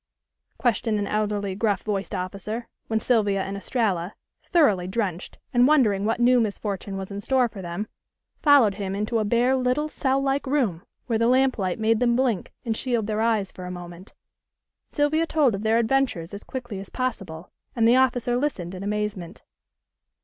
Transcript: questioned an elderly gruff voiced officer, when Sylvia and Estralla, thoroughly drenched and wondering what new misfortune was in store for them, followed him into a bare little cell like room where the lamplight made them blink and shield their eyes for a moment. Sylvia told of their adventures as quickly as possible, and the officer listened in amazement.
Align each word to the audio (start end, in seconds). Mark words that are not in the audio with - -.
questioned 0.57 0.97
an 0.97 1.05
elderly 1.05 1.53
gruff 1.53 1.83
voiced 1.83 2.15
officer, 2.15 2.67
when 2.87 2.99
Sylvia 2.99 3.43
and 3.43 3.55
Estralla, 3.55 4.15
thoroughly 4.51 4.87
drenched 4.87 5.37
and 5.53 5.67
wondering 5.67 6.05
what 6.05 6.19
new 6.19 6.39
misfortune 6.39 6.97
was 6.97 7.11
in 7.11 7.21
store 7.21 7.47
for 7.47 7.61
them, 7.61 7.87
followed 8.41 8.73
him 8.73 8.95
into 8.95 9.19
a 9.19 9.23
bare 9.23 9.55
little 9.55 9.87
cell 9.87 10.19
like 10.19 10.47
room 10.47 10.81
where 11.05 11.19
the 11.19 11.27
lamplight 11.27 11.77
made 11.77 11.99
them 11.99 12.15
blink 12.15 12.51
and 12.65 12.75
shield 12.75 13.05
their 13.05 13.21
eyes 13.21 13.51
for 13.51 13.65
a 13.65 13.69
moment. 13.71 14.15
Sylvia 14.87 15.27
told 15.27 15.53
of 15.53 15.61
their 15.61 15.77
adventures 15.77 16.33
as 16.33 16.43
quickly 16.43 16.79
as 16.79 16.89
possible, 16.89 17.51
and 17.75 17.87
the 17.87 17.95
officer 17.97 18.35
listened 18.37 18.73
in 18.73 18.81
amazement. 18.81 19.43